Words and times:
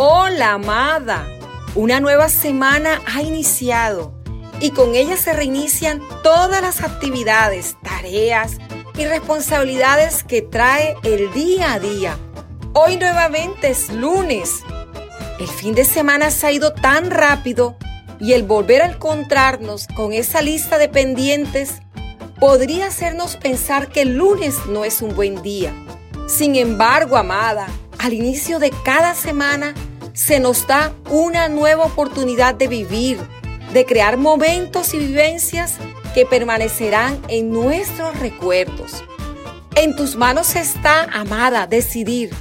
Hola, 0.00 0.52
amada. 0.52 1.26
Una 1.74 1.98
nueva 1.98 2.28
semana 2.28 3.02
ha 3.04 3.20
iniciado 3.20 4.14
y 4.60 4.70
con 4.70 4.94
ella 4.94 5.16
se 5.16 5.32
reinician 5.32 6.00
todas 6.22 6.62
las 6.62 6.84
actividades, 6.84 7.74
tareas 7.82 8.58
y 8.96 9.06
responsabilidades 9.06 10.22
que 10.22 10.40
trae 10.40 10.94
el 11.02 11.32
día 11.32 11.72
a 11.72 11.80
día. 11.80 12.16
Hoy 12.74 12.96
nuevamente 12.96 13.70
es 13.70 13.92
lunes. 13.92 14.60
El 15.40 15.48
fin 15.48 15.74
de 15.74 15.84
semana 15.84 16.30
se 16.30 16.46
ha 16.46 16.52
ido 16.52 16.74
tan 16.74 17.10
rápido 17.10 17.76
y 18.20 18.34
el 18.34 18.44
volver 18.44 18.82
a 18.82 18.92
encontrarnos 18.92 19.88
con 19.96 20.12
esa 20.12 20.42
lista 20.42 20.78
de 20.78 20.88
pendientes 20.88 21.80
podría 22.38 22.86
hacernos 22.86 23.34
pensar 23.34 23.88
que 23.88 24.02
el 24.02 24.16
lunes 24.16 24.64
no 24.68 24.84
es 24.84 25.02
un 25.02 25.16
buen 25.16 25.42
día. 25.42 25.74
Sin 26.28 26.54
embargo, 26.54 27.16
amada, 27.16 27.66
al 27.98 28.12
inicio 28.12 28.60
de 28.60 28.70
cada 28.84 29.12
semana 29.16 29.74
se 30.18 30.40
nos 30.40 30.66
da 30.66 30.92
una 31.10 31.48
nueva 31.48 31.84
oportunidad 31.84 32.52
de 32.56 32.66
vivir, 32.66 33.20
de 33.72 33.86
crear 33.86 34.16
momentos 34.16 34.92
y 34.92 34.98
vivencias 34.98 35.76
que 36.12 36.26
permanecerán 36.26 37.22
en 37.28 37.52
nuestros 37.52 38.18
recuerdos. 38.18 39.04
En 39.76 39.94
tus 39.94 40.16
manos 40.16 40.56
está, 40.56 41.04
amada, 41.04 41.68
decidir 41.68 42.34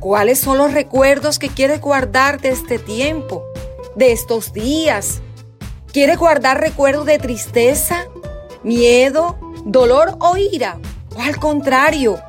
cuáles 0.00 0.38
son 0.38 0.58
los 0.58 0.74
recuerdos 0.74 1.38
que 1.38 1.48
quieres 1.48 1.80
guardar 1.80 2.42
de 2.42 2.50
este 2.50 2.78
tiempo, 2.78 3.42
de 3.96 4.12
estos 4.12 4.52
días. 4.52 5.22
¿Quieres 5.94 6.18
guardar 6.18 6.60
recuerdos 6.60 7.06
de 7.06 7.18
tristeza, 7.18 8.06
miedo, 8.62 9.38
dolor 9.64 10.18
o 10.20 10.36
ira? 10.36 10.78
¿O 11.16 11.22
al 11.22 11.38
contrario, 11.38 12.20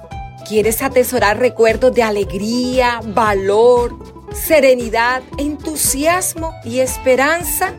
quieres 0.48 0.82
atesorar 0.82 1.38
recuerdos 1.38 1.94
de 1.94 2.04
alegría, 2.04 3.02
valor, 3.04 4.15
serenidad, 4.36 5.24
entusiasmo 5.38 6.54
y 6.64 6.80
esperanza? 6.80 7.74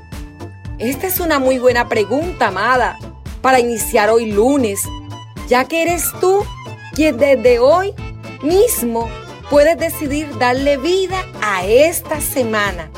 Esta 0.79 1.07
es 1.07 1.21
una 1.21 1.39
muy 1.39 1.59
buena 1.59 1.89
pregunta, 1.89 2.49
amada, 2.49 2.99
para 3.41 3.61
iniciar 3.61 4.11
hoy 4.11 4.33
lunes, 4.33 4.81
ya 5.49 5.65
que 5.65 5.83
eres 5.83 6.05
tú 6.21 6.45
quien 6.95 7.17
desde 7.19 7.59
hoy 7.59 7.95
mismo 8.43 9.09
puedes 9.51 9.79
decidir 9.79 10.37
darle 10.39 10.77
vida 10.77 11.25
a 11.43 11.65
esta 11.65 12.21
semana. 12.21 12.91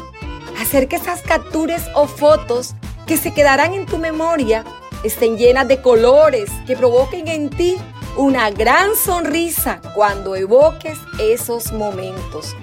Hacer 0.61 0.89
que 0.89 0.97
esas 0.97 1.23
capturas 1.23 1.89
o 1.95 2.07
fotos 2.07 2.75
que 3.07 3.17
se 3.17 3.33
quedarán 3.33 3.75
en 3.75 3.87
tu 3.87 3.99
memoria 3.99 4.65
estén 5.05 5.37
llenas 5.37 5.69
de 5.69 5.81
colores 5.81 6.51
que 6.67 6.77
provoquen 6.77 7.29
en 7.29 7.51
ti 7.51 7.77
una 8.17 8.51
gran 8.51 8.97
sonrisa 8.97 9.81
cuando 9.95 10.35
evoques 10.35 10.99
esos 11.21 11.73
momentos. 11.73 12.57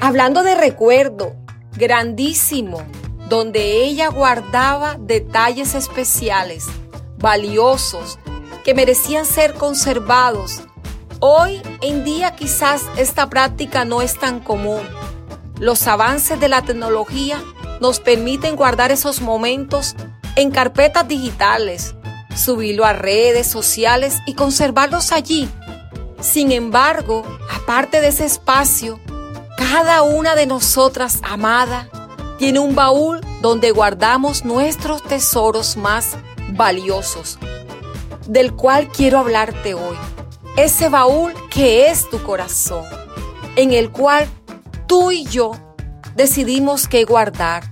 Hablando 0.00 0.44
de 0.44 0.54
recuerdo, 0.54 1.34
grandísimo, 1.76 2.82
donde 3.28 3.82
ella 3.82 4.08
guardaba 4.08 4.96
detalles 5.00 5.74
especiales, 5.74 6.66
valiosos, 7.18 8.20
que 8.62 8.74
merecían 8.74 9.26
ser 9.26 9.54
conservados. 9.54 10.62
Hoy 11.18 11.60
en 11.80 12.04
día 12.04 12.36
quizás 12.36 12.82
esta 12.96 13.28
práctica 13.28 13.84
no 13.84 14.00
es 14.00 14.16
tan 14.16 14.38
común. 14.38 14.82
Los 15.58 15.88
avances 15.88 16.38
de 16.38 16.48
la 16.48 16.62
tecnología 16.62 17.42
nos 17.80 17.98
permiten 17.98 18.54
guardar 18.54 18.92
esos 18.92 19.20
momentos 19.20 19.96
en 20.36 20.52
carpetas 20.52 21.08
digitales, 21.08 21.96
subirlo 22.36 22.84
a 22.84 22.92
redes 22.92 23.48
sociales 23.48 24.18
y 24.26 24.34
conservarlos 24.34 25.10
allí. 25.10 25.48
Sin 26.20 26.52
embargo, 26.52 27.24
aparte 27.50 28.00
de 28.00 28.08
ese 28.08 28.26
espacio, 28.26 29.00
cada 29.58 30.02
una 30.02 30.36
de 30.36 30.46
nosotras, 30.46 31.18
amada, 31.24 31.88
tiene 32.38 32.60
un 32.60 32.76
baúl 32.76 33.20
donde 33.42 33.72
guardamos 33.72 34.44
nuestros 34.44 35.02
tesoros 35.02 35.76
más 35.76 36.16
valiosos, 36.52 37.40
del 38.28 38.54
cual 38.54 38.88
quiero 38.88 39.18
hablarte 39.18 39.74
hoy. 39.74 39.96
Ese 40.56 40.88
baúl 40.88 41.34
que 41.50 41.90
es 41.90 42.08
tu 42.08 42.22
corazón, 42.22 42.84
en 43.56 43.72
el 43.72 43.90
cual 43.90 44.28
tú 44.86 45.10
y 45.10 45.24
yo 45.24 45.52
decidimos 46.14 46.86
qué 46.86 47.04
guardar. 47.04 47.64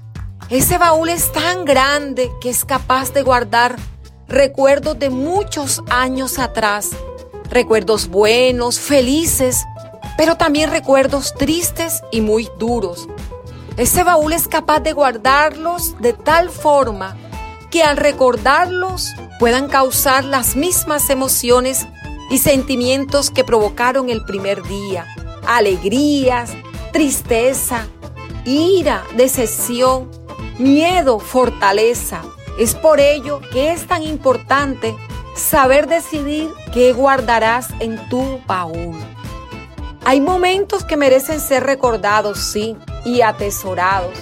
Ese 0.51 0.79
baúl 0.79 1.09
es 1.09 1.33
tan 1.33 1.65
grande 1.65 2.33
que 2.41 2.51
es 2.51 2.65
capaz 2.65 3.13
de 3.13 3.23
guardar 3.23 3.77
recuerdos 4.27 4.99
de 4.99 5.11
muchos 5.11 5.83
años 5.89 6.41
atrás, 6.41 6.91
recuerdos 7.49 8.09
buenos, 8.09 8.81
felices, 8.81 9.65
pero 10.17 10.37
también 10.37 10.71
recuerdos 10.71 11.35
tristes 11.35 12.03
y 12.11 12.21
muy 12.21 12.49
duros. 12.59 13.09
Ese 13.77 14.05
baúl 14.05 14.33
es 14.33 14.49
capaz 14.49 14.81
de 14.81 14.93
guardarlos 14.93 16.01
de 16.01 16.13
tal 16.15 16.51
forma 16.51 17.17
que 17.71 17.83
al 17.83 17.97
recordarlos 17.97 19.13
puedan 19.39 19.69
causar 19.69 20.25
las 20.25 20.57
mismas 20.57 21.11
emociones 21.11 21.87
y 22.31 22.39
sentimientos 22.39 23.31
que 23.31 23.45
provocaron 23.45 24.09
el 24.09 24.25
primer 24.25 24.63
día. 24.63 25.07
Alegrías, 25.47 26.53
tristeza, 26.93 27.87
ira, 28.47 29.05
decepción, 29.17 30.11
miedo, 30.59 31.19
fortaleza. 31.19 32.23
Es 32.59 32.75
por 32.75 33.01
ello 33.01 33.41
que 33.53 33.73
es 33.73 33.87
tan 33.87 34.03
importante 34.03 34.97
saber 35.35 35.87
decidir 35.87 36.51
qué 36.73 36.95
guardarás 36.95 37.69
en 37.81 38.09
tu 38.09 38.41
baúl. 38.47 38.97
Hay 40.09 40.21
momentos 40.21 40.85
que 40.85 40.97
merecen 40.97 41.41
ser 41.41 41.65
recordados, 41.65 42.39
sí, 42.39 42.77
y 43.05 43.23
atesorados. 43.23 44.17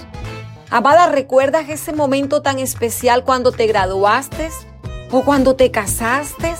Amada, 0.71 1.05
¿recuerdas 1.05 1.69
ese 1.69 1.93
momento 1.93 2.41
tan 2.41 2.57
especial 2.57 3.23
cuando 3.23 3.51
te 3.51 3.67
graduaste 3.67 4.49
o 5.11 5.21
cuando 5.23 5.55
te 5.55 5.69
casaste? 5.69 6.55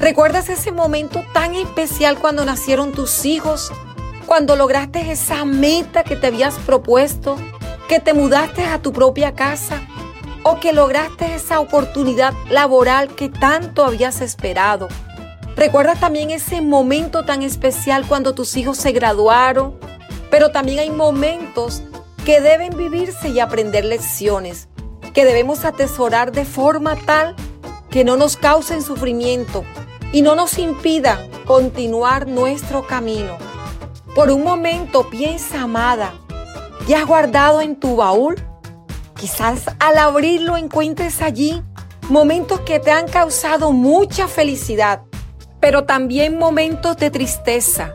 ¿Recuerdas 0.00 0.48
ese 0.48 0.72
momento 0.72 1.22
tan 1.32 1.54
especial 1.54 2.18
cuando 2.18 2.44
nacieron 2.44 2.90
tus 2.90 3.24
hijos? 3.24 3.70
Cuando 4.26 4.56
lograste 4.56 5.08
esa 5.12 5.44
meta 5.44 6.02
que 6.02 6.16
te 6.16 6.26
habías 6.26 6.54
propuesto, 6.66 7.36
que 7.88 8.00
te 8.00 8.12
mudaste 8.12 8.64
a 8.64 8.80
tu 8.80 8.92
propia 8.92 9.36
casa 9.36 9.82
o 10.42 10.58
que 10.58 10.72
lograste 10.72 11.36
esa 11.36 11.60
oportunidad 11.60 12.34
laboral 12.50 13.14
que 13.14 13.28
tanto 13.28 13.84
habías 13.84 14.20
esperado. 14.20 14.88
Recuerda 15.64 15.94
también 15.94 16.30
ese 16.30 16.60
momento 16.60 17.24
tan 17.24 17.40
especial 17.40 18.06
cuando 18.06 18.34
tus 18.34 18.54
hijos 18.58 18.76
se 18.76 18.92
graduaron, 18.92 19.78
pero 20.30 20.50
también 20.50 20.78
hay 20.78 20.90
momentos 20.90 21.82
que 22.26 22.42
deben 22.42 22.76
vivirse 22.76 23.30
y 23.30 23.40
aprender 23.40 23.86
lecciones, 23.86 24.68
que 25.14 25.24
debemos 25.24 25.64
atesorar 25.64 26.32
de 26.32 26.44
forma 26.44 26.96
tal 26.96 27.34
que 27.88 28.04
no 28.04 28.18
nos 28.18 28.36
causen 28.36 28.82
sufrimiento 28.82 29.64
y 30.12 30.20
no 30.20 30.34
nos 30.34 30.58
impidan 30.58 31.30
continuar 31.46 32.26
nuestro 32.26 32.86
camino. 32.86 33.38
Por 34.14 34.30
un 34.30 34.44
momento 34.44 35.08
piensa, 35.08 35.62
amada, 35.62 36.12
¿ya 36.86 36.98
has 36.98 37.06
guardado 37.06 37.62
en 37.62 37.76
tu 37.76 37.96
baúl? 37.96 38.34
Quizás 39.16 39.62
al 39.78 39.96
abrirlo 39.96 40.58
encuentres 40.58 41.22
allí 41.22 41.62
momentos 42.10 42.60
que 42.60 42.80
te 42.80 42.90
han 42.90 43.08
causado 43.08 43.72
mucha 43.72 44.28
felicidad 44.28 45.04
pero 45.64 45.84
también 45.84 46.36
momentos 46.36 46.98
de 46.98 47.10
tristeza 47.10 47.94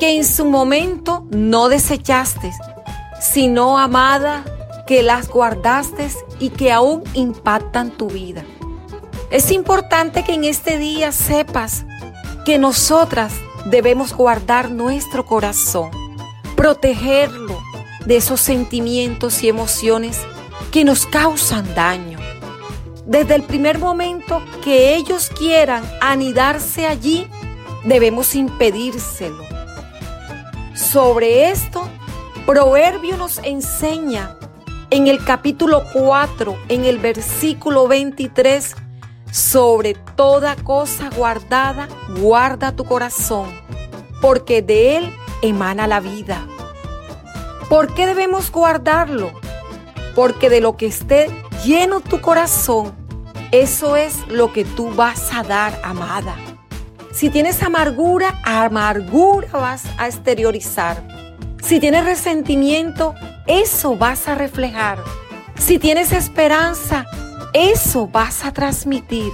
que 0.00 0.16
en 0.16 0.24
su 0.24 0.46
momento 0.46 1.26
no 1.28 1.68
desechaste, 1.68 2.50
sino 3.20 3.76
amada, 3.76 4.44
que 4.86 5.02
las 5.02 5.28
guardaste 5.28 6.08
y 6.38 6.48
que 6.48 6.72
aún 6.72 7.04
impactan 7.12 7.90
tu 7.90 8.06
vida. 8.06 8.44
Es 9.30 9.50
importante 9.50 10.24
que 10.24 10.32
en 10.32 10.44
este 10.44 10.78
día 10.78 11.12
sepas 11.12 11.84
que 12.46 12.58
nosotras 12.58 13.34
debemos 13.66 14.14
guardar 14.14 14.70
nuestro 14.70 15.26
corazón, 15.26 15.90
protegerlo 16.56 17.60
de 18.06 18.16
esos 18.16 18.40
sentimientos 18.40 19.42
y 19.42 19.50
emociones 19.50 20.18
que 20.70 20.82
nos 20.86 21.04
causan 21.04 21.74
daño 21.74 22.11
desde 23.12 23.34
el 23.34 23.42
primer 23.42 23.78
momento 23.78 24.42
que 24.64 24.96
ellos 24.96 25.28
quieran 25.28 25.84
anidarse 26.00 26.86
allí, 26.86 27.28
debemos 27.84 28.34
impedírselo. 28.34 29.44
Sobre 30.74 31.50
esto, 31.50 31.86
Proverbio 32.46 33.18
nos 33.18 33.36
enseña 33.44 34.38
en 34.88 35.08
el 35.08 35.22
capítulo 35.22 35.84
4, 35.92 36.56
en 36.70 36.86
el 36.86 36.98
versículo 36.98 37.86
23, 37.86 38.76
sobre 39.30 39.92
toda 40.16 40.56
cosa 40.56 41.10
guardada, 41.14 41.88
guarda 42.18 42.74
tu 42.74 42.86
corazón, 42.86 43.50
porque 44.22 44.62
de 44.62 44.96
él 44.96 45.14
emana 45.42 45.86
la 45.86 46.00
vida. 46.00 46.46
¿Por 47.68 47.92
qué 47.92 48.06
debemos 48.06 48.50
guardarlo? 48.50 49.32
Porque 50.14 50.48
de 50.48 50.62
lo 50.62 50.78
que 50.78 50.86
esté 50.86 51.30
lleno 51.62 52.00
tu 52.00 52.22
corazón, 52.22 53.01
eso 53.52 53.96
es 53.96 54.26
lo 54.28 54.52
que 54.52 54.64
tú 54.64 54.90
vas 54.94 55.32
a 55.32 55.42
dar, 55.42 55.78
amada. 55.84 56.34
Si 57.12 57.28
tienes 57.28 57.62
amargura, 57.62 58.40
amargura 58.44 59.46
vas 59.52 59.84
a 59.98 60.06
exteriorizar. 60.06 61.06
Si 61.62 61.78
tienes 61.78 62.06
resentimiento, 62.06 63.14
eso 63.46 63.96
vas 63.96 64.26
a 64.26 64.34
reflejar. 64.34 64.98
Si 65.56 65.78
tienes 65.78 66.12
esperanza, 66.12 67.04
eso 67.52 68.08
vas 68.08 68.44
a 68.46 68.52
transmitir. 68.52 69.30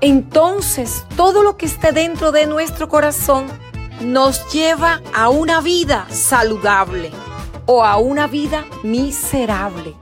Entonces, 0.00 1.04
todo 1.16 1.42
lo 1.42 1.56
que 1.56 1.66
esté 1.66 1.90
dentro 1.90 2.30
de 2.30 2.46
nuestro 2.46 2.88
corazón 2.88 3.46
nos 4.00 4.52
lleva 4.52 5.02
a 5.12 5.28
una 5.28 5.60
vida 5.60 6.06
saludable 6.08 7.10
o 7.66 7.84
a 7.84 7.96
una 7.96 8.28
vida 8.28 8.64
miserable. 8.84 9.94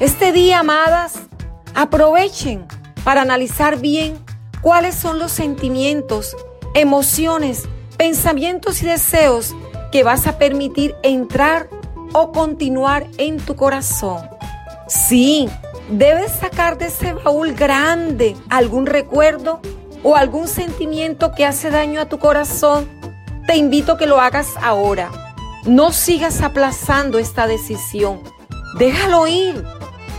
Este 0.00 0.32
día, 0.32 0.60
amadas, 0.60 1.23
aprovechen 1.74 2.66
para 3.04 3.22
analizar 3.22 3.78
bien 3.78 4.18
cuáles 4.60 4.94
son 4.94 5.18
los 5.18 5.32
sentimientos, 5.32 6.36
emociones, 6.74 7.68
pensamientos 7.96 8.82
y 8.82 8.86
deseos 8.86 9.54
que 9.92 10.02
vas 10.02 10.26
a 10.26 10.38
permitir 10.38 10.94
entrar 11.02 11.68
o 12.12 12.32
continuar 12.32 13.06
en 13.18 13.38
tu 13.38 13.56
corazón. 13.56 14.28
Sí, 14.88 15.48
debes 15.90 16.32
sacar 16.32 16.78
de 16.78 16.86
ese 16.86 17.12
baúl 17.12 17.52
grande 17.52 18.36
algún 18.48 18.86
recuerdo 18.86 19.60
o 20.02 20.16
algún 20.16 20.48
sentimiento 20.48 21.32
que 21.32 21.44
hace 21.44 21.70
daño 21.70 22.00
a 22.00 22.08
tu 22.08 22.18
corazón. 22.18 22.88
Te 23.46 23.56
invito 23.56 23.92
a 23.92 23.98
que 23.98 24.06
lo 24.06 24.20
hagas 24.20 24.54
ahora. 24.62 25.10
No 25.64 25.92
sigas 25.92 26.42
aplazando 26.42 27.18
esta 27.18 27.46
decisión. 27.46 28.20
Déjalo 28.78 29.26
ir. 29.26 29.64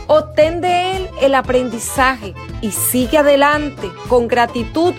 Obtén 0.07 0.61
de 0.61 0.97
él 0.97 1.09
el 1.21 1.35
aprendizaje 1.35 2.33
y 2.61 2.71
sigue 2.71 3.17
adelante 3.17 3.91
con 4.07 4.27
gratitud 4.27 4.93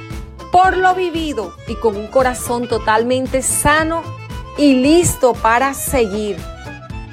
por 0.50 0.76
lo 0.76 0.94
vivido 0.94 1.54
y 1.68 1.74
con 1.76 1.96
un 1.96 2.06
corazón 2.08 2.68
totalmente 2.68 3.42
sano 3.42 4.02
y 4.58 4.74
listo 4.74 5.34
para 5.34 5.74
seguir. 5.74 6.36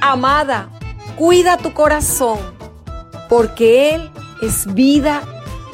Amada, 0.01 0.69
cuida 1.17 1.57
tu 1.57 1.73
corazón 1.73 2.39
porque 3.29 3.95
Él 3.95 4.09
es 4.41 4.73
vida 4.73 5.21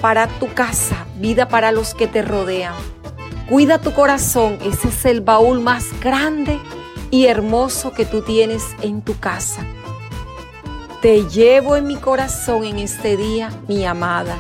para 0.01 0.27
tu 0.27 0.53
casa, 0.53 1.05
vida 1.17 1.47
para 1.47 1.71
los 1.71 1.93
que 1.93 2.07
te 2.07 2.21
rodean. 2.21 2.75
Cuida 3.47 3.79
tu 3.79 3.93
corazón, 3.93 4.57
ese 4.63 4.89
es 4.89 5.05
el 5.05 5.21
baúl 5.21 5.59
más 5.59 5.85
grande 6.01 6.59
y 7.11 7.25
hermoso 7.25 7.93
que 7.93 8.05
tú 8.05 8.21
tienes 8.21 8.63
en 8.81 9.01
tu 9.01 9.17
casa. 9.19 9.65
Te 11.01 11.29
llevo 11.29 11.77
en 11.77 11.87
mi 11.87 11.95
corazón 11.95 12.65
en 12.65 12.77
este 12.77 13.15
día, 13.15 13.51
mi 13.69 13.85
amada. 13.85 14.37